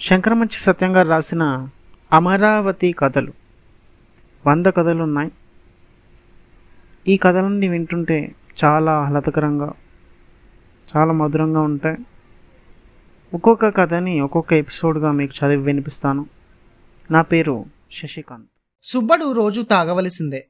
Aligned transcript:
శంకరమంచి 0.00 0.58
సత్యంగా 0.60 1.02
రాసిన 1.02 1.68
అమరావతి 2.12 2.92
కథలు. 2.92 3.32
వంద 4.46 4.66
కథలు 4.66 5.02
ఉన్నాయి 5.02 5.32
ఈ 7.08 7.16
కథలన్నీ 7.16 7.68
వింటుంటే 7.68 8.34
చాలా 8.64 8.92
ఆహ్లాదకరంగా 8.92 9.72
చాలా 10.96 11.12
మధురంగా 11.12 11.60
ఉంటాయి. 11.60 11.96
ఒక్కొక్క 13.34 13.68
కథని 13.68 14.20
ఒక్కొక్క 14.20 14.52
ఎపిసోడ్గా 14.52 15.10
మీకు 15.10 15.32
చదివి 15.32 15.62
వినిపిస్తాను. 15.62 16.26
నా 17.10 17.22
పేరు 17.22 17.64
శశికాంత్. 17.92 18.46
సుబ్బడు 18.82 19.32
రోజు 19.32 19.62
తాగవలసిందే. 19.62 20.46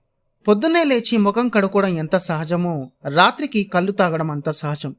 పొద్దున్నే 0.48 0.84
లేచి 0.84 1.18
ముఖం 1.18 1.48
కడుక్కోవడం 1.48 1.88
ఎంత 1.88 2.16
సహజమో 2.16 2.90
రాత్రికి 3.14 3.64
కళ్ళు 3.64 3.92
తాగడం 3.92 4.30
అంత 4.30 4.50
సహజం. 4.50 4.94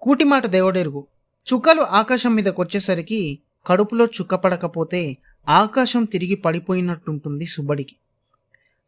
కూటిమాట 0.00 0.46
దేవుడెరుగు. 0.46 1.06
చుక్కలు 1.46 1.82
ఆకాశం 1.82 2.34
మీదకొచ్చేసరికి 2.34 3.38
కడుపులో 3.66 4.04
చుక్క 4.04 4.34
పడకపోతే 4.34 5.16
ఆకాశం 5.48 6.04
తిరిగి 6.04 6.34
పడిపోయినట్టుంటుంది 6.34 7.46
సుబ్బడికి. 7.46 7.96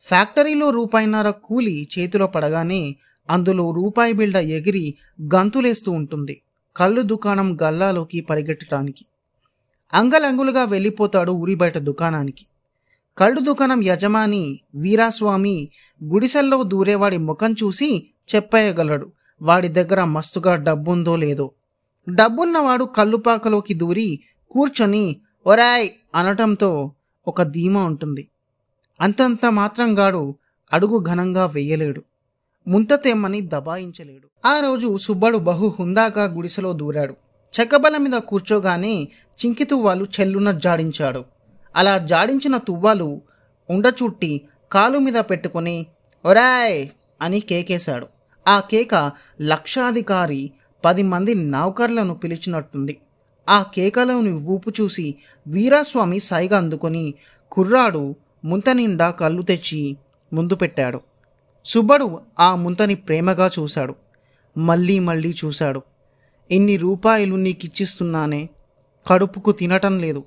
ఫ్యాక్టరీలో 0.01 0.71
రూపాయిన్నర 0.71 1.31
కూలి 1.31 1.89
చేతిలో 1.99 2.27
పడగానే 2.27 2.97
అందులో 3.31 3.71
రూపాయి 3.71 4.13
బిల్డ 4.13 4.37
ఎగిరి 4.37 4.95
గంతులేస్తూ 5.35 5.93
ఉంటుంది. 5.93 6.41
కళ్ళు 6.77 7.03
దుకాణం 7.03 7.59
గల్లాలోకి 7.63 8.21
పరిగెట్టడానికి 8.21 9.05
అంగలంగులుగా 9.93 10.65
వెళ్ళిపోతాడు 10.65 11.33
ఊరి 11.33 11.55
బయట 11.55 11.79
దుకాణానికి. 11.79 12.47
కళ్ళు 13.19 13.41
దుకాణం 13.41 13.83
యజమాని 13.83 14.61
వీరాస్వామి 14.75 15.57
గుడిసెల్లో 16.05 16.63
దూరేవాడి 16.63 17.19
ముఖం 17.29 17.53
చూసి 17.53 18.11
చెప్పేయగలడు. 18.35 19.13
వాడి 19.43 19.69
దగ్గర 19.69 20.05
మస్తుగా 20.05 20.55
డబ్బుందో 20.55 21.17
లేదో. 21.17 21.47
డబ్బున్నవాడు 22.15 22.85
కల్లుపాకలోకి 22.85 23.75
దూరి 23.75 24.21
కూర్చొని 24.51 25.17
ఒరాయ్ 25.47 25.91
అనటంతో 26.15 26.93
ఒక 27.29 27.43
ధీమా 27.43 27.85
ఉంటుంది. 27.85 28.29
అంతంత 29.01 29.47
మాత్రంగాడు 29.47 30.35
అడుగు 30.73 31.05
ఘనంగా 31.05 31.47
వెయ్యలేడు 31.47 32.03
ముంత 32.69 32.95
తెమ్మని 32.95 33.41
దబాయించలేడు. 33.41 34.49
ఆ 34.49 34.61
రోజు 34.61 34.97
సుబ్బడు 34.97 35.39
బహు 35.39 35.77
హుందాగా 35.79 36.25
గుడిసెలో 36.25 36.73
దూరాడు. 36.73 37.17
చెక్కబల 37.61 37.97
మీద 37.97 38.13
కూర్చోగానే 38.13 39.09
చింకి 39.39 39.65
తువ్వాలు 39.65 40.07
చెల్లున 40.21 40.51
జాడించాడు. 40.53 41.25
అలా 41.77 41.99
జాడించిన 41.99 42.57
తువ్వాలు 42.57 43.23
ఉండచుట్టి 43.71 44.41
కాలు 44.73 44.99
మీద 44.99 45.15
పెట్టుకుని 45.15 45.87
ఒరాయ్ 46.25 46.89
అని 47.23 47.41
కేకేశాడు. 47.41 48.07
ఆ 48.49 48.61
కేక 48.61 49.13
లక్షాధికారి 49.41 50.51
పది 50.85 51.03
మంది 51.03 51.35
నౌకర్లను 51.35 52.15
పిలిచినట్టుంది. 52.15 53.01
ఆ 53.49 53.63
కేకలోని 53.63 54.33
ఊపు 54.33 54.73
చూసి 54.81 55.15
వీరాస్వామి 55.47 56.21
సైగ 56.21 56.57
అందుకొని 56.57 57.15
కుర్రాడు 57.53 58.17
ముంత 58.45 58.71
నిండా 58.71 59.11
కళ్ళు 59.11 59.43
తెచ్చి 59.43 59.97
ముందు 60.33 60.55
పెట్టాడు. 60.55 61.01
సుబ్బడు 61.65 62.21
ఆ 62.41 62.55
ముంతని 62.55 62.95
ప్రేమగా 62.95 63.51
చూశాడు. 63.59 63.95
మళ్ళీ 64.59 64.99
మళ్ళీ 64.99 65.35
చూశాడు. 65.45 65.83
ఇన్ని 66.51 66.77
రూపాయలు 66.77 67.35
నీకిచ్చిస్తున్నానే? 67.35 68.49
కడుపుకు 69.07 69.53
తినటం 69.53 69.99
లేదు. 69.99 70.25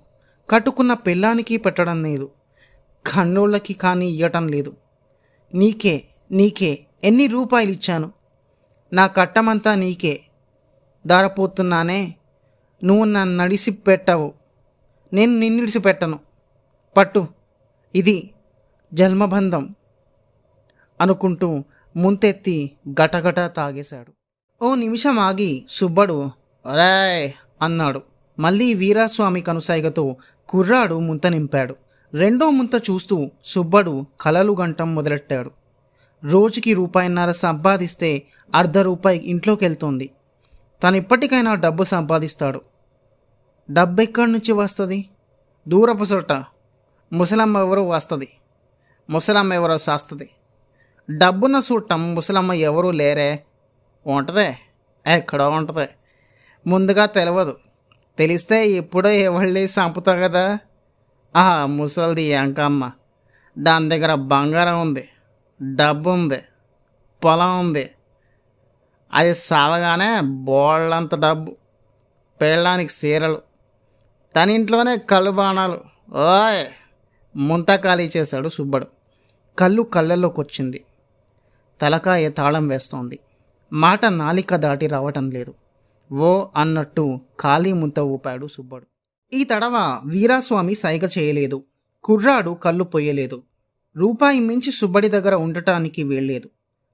కట్టుకున్న 0.49 0.93
పెళ్ళానికి 0.93 1.57
పెట్టడం 1.57 2.03
లేదు. 2.03 2.29
కన్నోళ్ళకి 3.07 3.73
కానీ 3.73 4.07
ఇవ్వటం 4.07 4.47
లేదు. 4.47 4.73
నీకే 5.53 6.03
నీకే 6.31 6.79
ఎన్ని 7.03 7.27
రూపాయలు 7.27 7.71
ఇచ్చాను 7.71 8.11
నా 8.93 9.07
కట్టమంతా 9.07 9.75
నీకే. 9.75 10.21
దారపోతున్నానే 11.07 12.15
నువ్వు 12.83 13.05
నన్ను 13.05 13.43
నడిసి 13.43 13.71
పెట్టవు 13.71 14.33
నేను 15.13 15.39
నిన్నిడిసి 15.39 15.79
పెట్టను 15.79 16.19
పట్టు 16.97 17.27
ఇది 17.95 18.29
జన్మబంధం 18.93 19.75
అనుకుంటూ 21.01 21.63
ముంతెత్తి 21.95 22.71
గటగట 22.89 23.39
తాగేశాడు. 23.39 24.11
ఓ 24.65 24.75
నిమిషం 24.75 25.19
ఆగి 25.19 25.65
సుబ్బడు 25.69 26.29
రాయ్ 26.75 27.31
అన్నాడు. 27.61 28.01
మళ్ళీ 28.39 28.73
వీరాస్వామి 28.73 29.41
కనుసైగతో 29.41 30.15
కుర్రాడు 30.49 30.99
ముంత 30.99 31.27
నింపాడు. 31.27 31.75
రెండో 32.13 32.49
ముంత 32.49 32.75
చూస్తూ 32.75 33.31
సుబ్బడు 33.45 34.05
కలలు 34.21 34.57
గంటం 34.61 34.95
మొదలెట్టాడు. 34.95 35.51
రోజుకి 36.23 36.73
రూపాయిన్నర 36.73 37.31
సంపాదిస్తే 37.31 38.23
అర్ధ 38.55 38.77
రూపాయి 38.77 39.19
ఇంట్లోకి 39.19 39.65
వెళ్తుంది 39.65 40.09
తను 40.83 40.97
ఇప్పటికైనా 40.97 41.55
డబ్బు 41.55 41.83
సంపాదిస్తాడు. 41.83 42.61
డబ్బు 43.71 44.01
ఎక్కడి 44.01 44.31
నుంచి 44.31 44.51
వస్తుంది? 44.51 45.09
దూరపు 45.67 46.03
చోట 46.03 46.31
ముసలమ్మ 47.13 47.57
ఎవరో 47.57 47.87
వస్తుంది. 47.87 48.29
ముసలమ్మ 49.09 49.53
ఎవరో 49.53 49.77
శాస్తుంది 49.77 50.29
డబ్బున్న 51.11 51.61
చూడటం 51.71 52.15
ముసలమ్మ 52.15 52.53
ఎవరూ 52.53 52.91
లేరే? 52.91 53.43
ఉంటదే. 54.07 54.57
ఎక్కడో 55.07 55.49
ఉంటుంది. 55.49 55.89
ముందుగా 56.67 57.05
తెలియదు 57.05 57.57
తెలిస్తే 58.17 58.67
ఎప్పుడో 58.67 59.09
ఎవళ్ళి 59.09 59.63
చంపుతా 59.63 60.15
కదా 60.15 60.59
ఆ 61.35 61.65
ముసలిది 61.65 62.23
ఎంకమ్మ 62.23 62.91
దాని 63.57 63.89
దగ్గర 63.89 64.13
బంగారం 64.13 64.81
ఉంది. 64.81 65.09
డబ్బు 65.75 66.09
ఉంది 66.09 66.39
పొలం 67.23 67.59
ఉంది. 67.59 67.91
అది 69.13 69.35
సావగానే 69.35 70.21
బోళ్ళంత 70.21 71.15
డబ్బు 71.15 71.55
పెళ్ళడానికి 72.41 72.91
సీరలు 72.91 73.41
తన 74.35 74.49
ఇంట్లోనే 74.49 74.97
కళ్ళు 74.97 75.31
బాణాలు. 75.31 75.79
ఓయ్ 76.13 76.65
ముంత 77.35 77.75
ఖాళీ 77.75 78.11
చేశాడు 78.17 78.49
సుబ్బడు. 78.49 78.87
కళ్ళు 79.59 79.81
కళ్ళల్లోకి 79.81 80.41
వచ్చింది 80.41 80.83
తలకాయ 81.81 82.29
తాళం 82.29 82.67
వేస్తోంది. 82.67 83.19
మాట 83.73 84.05
నాలిక 84.05 84.55
దాటి 84.55 84.87
రావటం 84.87 85.29
లేదు. 85.29 85.53
ఓ 86.13 86.47
అన్నట్టు 86.55 87.19
ఖాళీ 87.41 87.73
ముంత 87.73 87.99
ఊపాడు 87.99 88.47
సుబ్బడు. 88.47 88.87
ఈ 89.33 89.43
తడవ 89.43 90.01
వీరాస్వామి 90.05 90.75
సైగ 90.75 91.07
చేయలేదు. 91.17 91.63
కుర్రాడు 92.03 92.51
కళ్ళు 92.51 92.83
పొయ్యలేదు. 92.83 93.43
రూపాయి 93.97 94.39
మించి 94.39 94.71
సుబ్బడి 94.71 95.09
దగ్గర 95.09 95.35
ఉండటానికి 95.35 96.03
వీల్లేదు. 96.03 96.49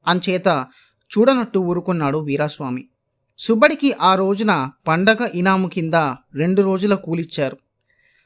అంచేత 0.07 0.67
చూడనట్టు 1.17 1.59
ఊరుకున్నాడు 1.59 2.17
వీరాస్వామి. 2.17 2.85
సుబ్బడికి 3.37 3.93
ఆ 4.01 4.15
రోజున 4.15 4.71
పండగ 4.87 5.27
ఇనాము 5.33 5.67
కింద 5.67 5.93
రెండు 6.33 6.61
రోజుల 6.61 6.95
కూలిచ్చారు. 6.95 7.57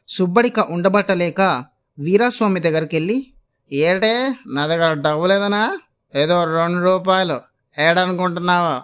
సుబ్బడిక 0.08 0.60
ఉండబట్టలేక 0.60 1.66
వీరాస్వామి 2.00 2.60
దగ్గరికెళ్ళి 2.60 3.34
ఏటే 3.72 4.36
నా 4.48 4.68
దగ్గర 4.68 4.94
డబ్బు 4.94 5.26
లేదనా? 5.26 5.80
ఏదో 6.16 6.44
రెండు 6.44 6.84
రూపాయలు 6.84 7.42
ఏడనుకుంటున్నావా? 7.82 8.84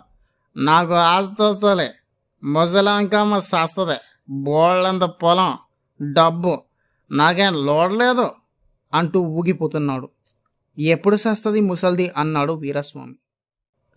నాకు 0.57 0.93
ఆస్తి 0.93 1.43
వస్తలే 1.43 1.91
ముసలాంకమ్మ 2.43 3.39
సస్తది. 3.39 3.97
బోళ్ళంత 4.29 5.01
పొలం 5.01 5.57
డబ్బు. 6.13 6.61
నాకేం 7.11 7.65
లోడలేదు 7.65 8.31
అంటూ 8.93 9.19
ఊగిపోతున్నాడు. 9.21 10.09
ఎప్పుడు 10.79 11.15
సస్తుంది 11.15 11.61
ముసల్ది? 11.61 12.11
అన్నాడు 12.17 12.53
వీరస్వామి. 12.53 13.15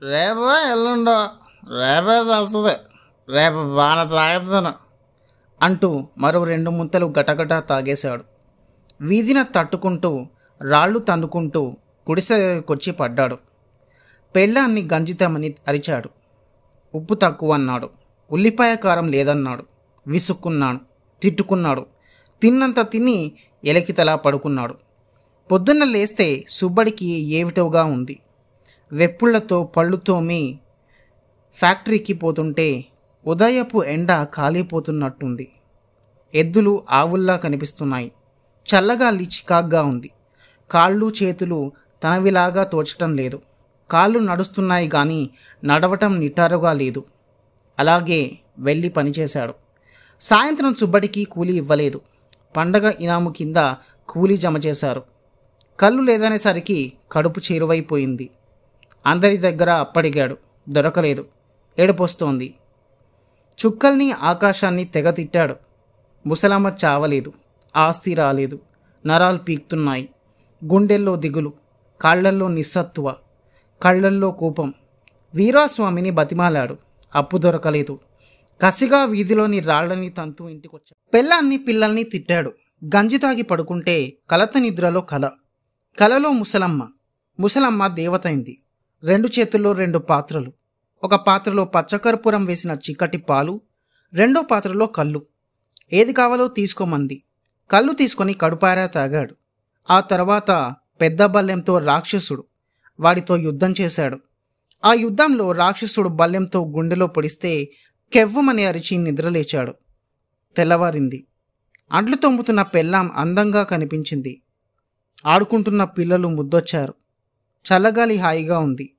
రేపు 0.02 0.72
ఎల్లుండో. 0.72 1.28
రేపే 1.78 2.24
సస్తుంది 2.24 2.74
రేపు 3.32 3.76
బాగా 3.76 4.04
తాగుతాను 4.04 4.72
అంటూ 5.62 6.08
మరో 6.18 6.44
రెండు 6.44 6.70
ముంతలు 6.70 7.12
గటగట 7.18 7.68
తాగేశాడు. 7.68 8.24
వీధిన 9.00 9.42
తట్టుకుంటూ 9.42 10.26
రాళ్ళు 10.70 10.98
తన్నుకుంటూ 10.98 11.66
గుడిసెకొచ్చి 12.10 12.92
పడ్డాడు. 12.92 13.38
పెళ్ళాన్ని 14.36 14.88
గంజితామని 14.92 15.54
అరిచాడు. 15.68 16.10
ఉప్పు 16.94 17.14
తక్కువ 17.14 17.52
అన్నాడు 17.52 17.90
ఉల్లిపాయ 18.32 18.76
కారం 18.76 19.08
లేదన్నాడు. 19.08 19.64
విసుక్కున్నాడు. 20.06 20.78
తిట్టుకున్నాడు. 21.22 21.86
తిన్నంత 22.42 22.90
తిని 22.90 23.32
ఎలకితలా 23.64 24.16
పడుకున్నాడు. 24.16 24.74
పొద్దున్న 25.52 25.84
లేస్తే 25.84 26.44
సుబ్బడికి 26.48 27.06
ఏమిటోగా 27.06 27.84
ఉంది? 27.84 28.18
వెప్పుళ్ళతో 28.92 29.64
పళ్ళుతోమి 29.64 30.58
ఫ్యాక్టరీకి 31.54 32.12
పోతుంటే 32.12 32.84
ఉదయపు 33.26 33.84
ఎండ 33.84 34.22
కాలిపోతున్నట్టుంది. 34.34 35.52
ఎద్దులు 36.34 36.82
ఆవుల్లా 36.90 37.36
కనిపిస్తున్నాయి. 37.36 38.12
చల్లగాలి 38.74 39.24
చికాగ్గా 39.24 39.82
ఉంది. 39.82 40.10
కాళ్ళు 40.70 41.12
చేతులు 41.22 41.72
తనవిలాగా 42.02 42.62
తోచటం 42.64 43.16
లేదు. 43.16 43.42
కాళ్ళు 43.90 44.18
నడుస్తున్నాయి 44.18 44.88
కానీ 44.88 45.30
నడవటం 45.64 46.20
నిటారుగా 46.20 46.72
లేదు. 46.72 47.04
అలాగే 47.78 48.38
వెళ్ళి 48.58 48.88
పనిచేశాడు. 48.88 49.54
సాయంత్రం 50.20 50.74
సుబ్బడికి 50.74 51.24
కూలీ 51.24 51.56
ఇవ్వలేదు. 51.56 52.00
పండగ 52.56 52.92
ఇనాము 53.00 53.30
కింద 53.30 53.74
కూలీ 54.08 54.36
జమ 54.36 54.56
చేశారు. 54.58 55.02
కళ్ళు 55.80 56.02
లేదనేసరికి 56.02 56.92
కడుపు 57.12 57.40
చేరువైపోయింది. 57.52 58.30
అందరి 59.06 59.36
దగ్గర 59.36 59.70
అప్పడిగాడు 59.70 60.36
దొరకలేదు. 60.68 61.26
ఏడుపొస్తోంది. 61.78 62.54
చుక్కల్ని 63.66 64.12
ఆకాశాన్ని 64.12 64.84
తెగ 64.84 65.10
తిట్టాడు. 65.10 65.56
ముసలమ్మ 66.26 66.72
చావలేదు. 66.84 67.32
ఆస్తి 67.76 68.14
రాలేదు. 68.14 68.60
నరాలు 69.06 69.38
పీక్తున్నాయి. 69.38 70.08
గుండెల్లో 70.64 71.16
దిగులు. 71.16 71.52
కాళ్ళల్లో 72.00 72.48
నిస్సత్తువ. 72.48 73.14
కళ్ళల్లో 73.82 74.30
కోపం. 74.30 74.74
వీరాస్వామిని 75.34 76.10
బతిమాలాడు. 76.10 76.76
అప్పు 77.14 77.38
దొరకలేదు. 77.38 77.98
కసిగా 78.62 79.04
వీధిలోని 79.04 79.60
రాళ్ళని 79.60 80.10
తంతు 80.10 80.44
ఇంటికొచ్చాడు. 80.44 81.10
పెళ్ళాన్ని 81.14 81.56
పిల్లల్ని 81.56 82.02
తిట్టాడు. 82.02 82.52
గంజి 82.84 83.18
తాగి 83.18 83.42
పడుకుంటే 83.42 84.12
కలత 84.30 84.58
నిద్రలో 84.58 85.00
కల. 85.00 85.30
కలలో 86.00 86.32
ముసలమ్మ. 86.32 86.88
ముసలమ్మ 87.40 87.86
దేవతైంది 87.86 88.61
రెండు 89.04 89.28
చేతుల్లో 89.38 89.72
రెండు 89.72 89.98
పాత్రలు. 89.98 90.52
ఒక 91.04 91.14
పాత్రలో 91.14 91.64
పచ్చకర్పూరం 91.64 92.44
వేసిన 92.44 92.70
చిక్కటి 92.70 93.18
పాలు 93.18 93.60
రెండో 94.14 94.42
పాత్రలో 94.42 94.86
కళ్ళు. 94.86 95.26
ఏది 95.92 96.12
కావాలో 96.12 96.48
తీసుకోమంది. 96.48 97.22
కళ్ళు 97.70 97.92
తీసుకొని 97.92 98.34
కడుపారా 98.34 98.86
తాగాడు. 98.86 99.34
ఆ 99.90 100.00
తర్వాత 100.00 100.74
పెద్ద 101.00 101.24
బల్లెంతో 101.24 101.78
రాక్షసుడు 101.78 102.44
వాడితో 103.00 103.36
యుద్ధం 103.36 103.74
చేశాడు. 103.80 104.18
ఆ 104.84 104.92
యుద్ధంలో 104.92 105.52
రాక్షసుడు 105.52 106.08
బల్లెంతో 106.08 106.64
గుండెలో 106.64 107.06
పొడిస్తే 107.06 107.64
కెవ్వమని 108.12 108.64
అరిచి 108.64 108.96
నిద్రలేచాడు. 108.96 109.74
తెల్లవారింది. 110.56 111.26
అంట్లు 111.92 112.16
తొమ్ముతున్న 112.16 112.62
పెళ్ళాం 112.62 113.10
అందంగా 113.14 113.62
కనిపించింది. 113.62 114.42
ఆడుకుంటున్న 115.26 115.84
పిల్లలు 115.84 116.28
ముద్దొచ్చారు. 116.28 116.94
చల్లగాలి 117.72 118.18
హాయిగా 118.18 118.58
ఉంది. 118.58 118.91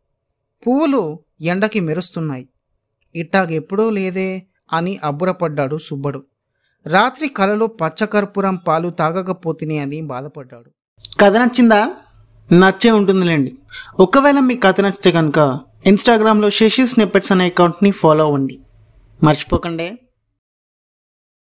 పువ్వులు 0.68 1.20
ఎండకి 1.42 1.80
మెరుస్తున్నాయి. 1.80 2.50
ఇట్టాగెప్పుడో 3.16 3.90
లేదే 3.90 4.44
అని 4.74 5.00
అబ్బురపడ్డాడు 5.04 5.78
సుబ్బడు. 5.78 6.24
రాత్రి 6.88 7.30
కలలో 7.30 7.68
పచ్చకర్పూరం 7.68 8.56
పాలు 8.56 8.90
తాగకపోతిని 8.90 9.80
అని 9.80 10.02
బాధపడ్డాడు. 10.02 10.72
కథ 11.22 11.36
నచ్చిందా? 11.36 11.90
నచ్చే 12.54 12.92
ఉంటుందిలేండి. 12.92 13.58
ఒకవేళ 14.00 14.40
మీ 14.40 14.56
కథ 14.56 14.82
నచ్చితే 14.82 15.12
కనుక 15.12 15.60
ఇన్స్టాగ్రామ్లో 15.86 16.50
శశి 16.50 16.88
స్నిప్పెట్స్ 16.88 17.32
అనే 17.32 17.46
అకౌంట్ని 17.46 17.92
ఫాలో 17.92 18.26
అవ్వండి. 18.26 18.60
మర్చిపోకండి. 19.24 19.98